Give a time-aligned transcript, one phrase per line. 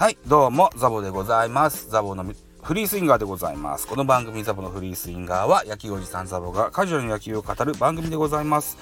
[0.00, 1.90] はい、どうも、ザボでございます。
[1.90, 2.24] ザボの
[2.62, 3.86] フリースインガーでございます。
[3.86, 8.78] この番組ザボのフリースインガーは、野球おじさんザボがカジュアルに野球を語る番組でございます。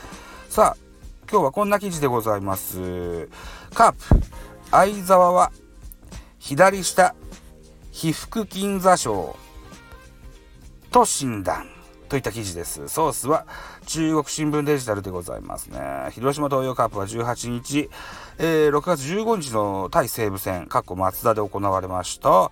[0.49, 0.81] さあ、
[1.28, 3.28] 今日はこんな記事でございます。
[3.74, 3.99] カープ、
[4.71, 5.51] 相沢は、
[6.38, 7.17] 左下、
[7.90, 9.35] 皮腹筋座症
[10.92, 11.66] と診断。
[12.09, 12.88] といった記事です。
[12.88, 13.47] ソースは
[13.87, 16.11] 中国新聞デジタルでございますね。
[16.12, 17.91] 広島東洋カープは18日、
[18.39, 22.51] えー6月15日の対西武戦、かっこ松田で行われました、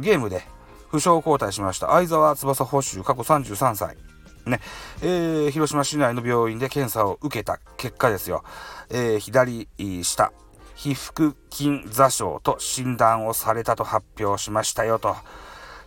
[0.00, 0.42] ゲームで
[0.90, 3.96] 負傷交代しました相沢翼捕手、過去33歳。
[4.46, 4.60] ね、
[5.02, 8.44] えー広島市内の病院で検査を受けた結果ですよ。
[8.90, 9.68] えー左
[10.04, 10.32] 下、
[10.76, 15.16] 皮腹筋座症と診断をされたと発表しましたよと。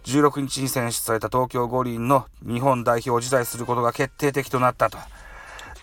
[0.06, 4.98] 16日に選出された東京五輪の日本代表を辞退することが決定的となったと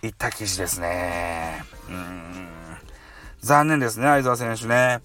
[0.02, 1.64] いった記事ですね。
[1.88, 2.32] うん
[3.40, 5.00] 残念ですね、相澤選手ね。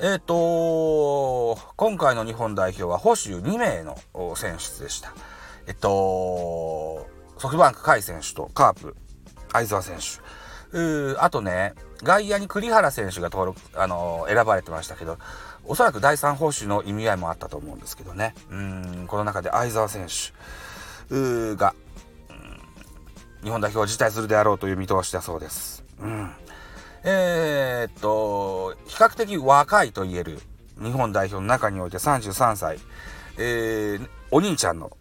[0.00, 3.96] えっ、と、今回の日本代表は保守2名の
[4.34, 5.12] 選出でした。
[5.68, 7.06] えっと、
[7.38, 8.96] ソフトバンク甲斐選手とカープ
[9.52, 10.45] 相澤選手。
[10.72, 15.18] うーあとね、外野に栗原選手が登録、あの選ばれてましたけど、
[15.64, 18.34] おそらく第三報酬の意味合いもあったと思うんですけどね。
[18.50, 21.74] うん、この中で相澤選手うーが、
[23.42, 25.84] 日本代表を辞退するであろうという見通しだそうです。
[26.00, 26.30] うん。
[27.04, 30.40] えー、っと、比較的若いと言える
[30.82, 32.78] 日本代表の中において33歳、
[33.38, 34.96] えー、お兄ちゃんの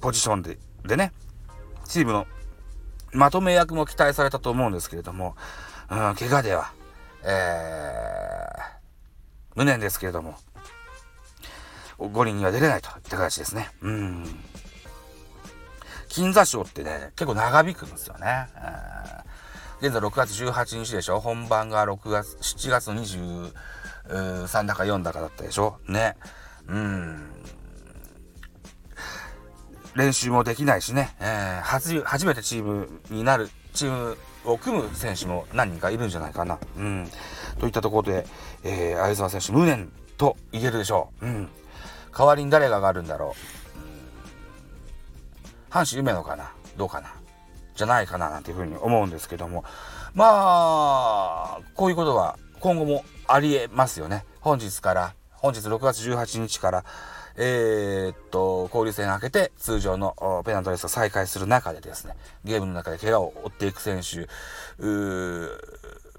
[0.00, 1.12] ポジションで、でね、
[1.86, 2.26] チームの
[3.12, 5.36] まとめ役も期待されたと思うんですけれども、
[5.90, 6.72] うん、怪我では、
[7.24, 7.28] えー、
[9.56, 10.36] 無念ですけれども、
[11.98, 13.70] 五輪には出れないといった形ですね。
[13.82, 14.24] うん。
[16.08, 18.48] 金座賞ってね、結構長引くんですよね。
[18.56, 19.28] えー
[19.80, 26.16] 現在6月18日でしょ本番が6月、7月23だか4だかだったでしょね。
[26.66, 27.30] うん。
[29.98, 36.58] 練習もできないしね、えー初初めてチームになる、チームを組む選手も何人かいるんじゃないかな。
[36.76, 37.08] うん。
[37.58, 38.24] といったところで、
[38.62, 41.26] えー相澤選手無念と言えるでしょう。
[41.26, 41.48] うん。
[42.16, 43.78] 代わりに誰が上がるんだろう。
[43.78, 43.82] う
[45.72, 46.52] ん、阪神夢野かな？
[46.76, 47.12] どうかな？
[47.74, 49.64] じゃないかななんていうふうに思うんですけども。
[50.14, 50.24] ま
[51.58, 54.24] あ、こういうことは今後もありえますよね。
[54.40, 56.84] 本日から、本日6月18日から、
[57.36, 64.28] えーっと、交流戦明けて通常のペナントレースを再開する中でですね、ゲームの中で怪我を負っていく選手、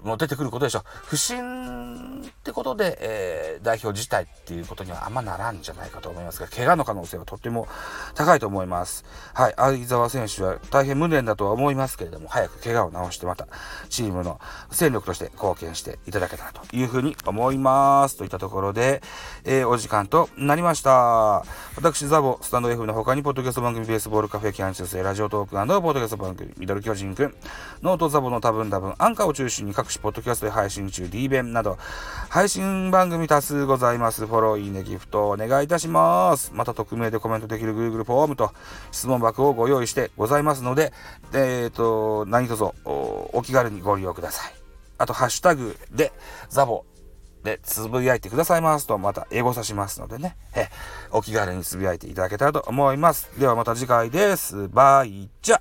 [0.02, 0.82] もう出てくることでしょう。
[1.06, 7.68] 不審ってことで、えー代表自体っていうことにはあんまならんじゃないかと思いますが、怪我の可能性はとっても
[8.14, 9.04] 高いと思います。
[9.34, 13.46] はい、相澤選手は大変無念だとは思いますけれども、早く怪我を治してまた
[13.88, 14.40] チームの
[14.70, 18.16] 戦力として貢献していただけたらというふうに思います。
[18.16, 19.02] といったところで、
[19.44, 21.44] えーお時間となりました。
[21.76, 27.34] 私、ザボ、スタンド F の他に、ポッドキャスト番組、ベースボールカフェ、キャンチュース、ラジオトークポッドキャスト番組、ミドル巨人くん、
[27.82, 31.78] ノートザボの多分多分、アンカーを中心に各種ポッドキャストで配信中、D 弁など、
[32.28, 34.26] 配信番組多数ございます。
[34.26, 36.52] フォロー、いいね、ギフトお願いいたします。
[36.54, 38.52] また、匿名でコメントできる Google フォームと
[38.92, 40.92] 質問箱をご用意してございますので、
[41.34, 44.54] えっ、と、何卒おお気軽にご利用ください。
[44.98, 46.12] あと、ハッシュタグで、
[46.48, 46.84] ザボ
[47.42, 50.68] でつぶやいてくださいますと、また英語さしますのでね、え、
[51.10, 53.30] お気軽につぶやいていただけたらと思います。
[53.38, 54.68] ではまた次回です。
[54.68, 55.60] バイチャ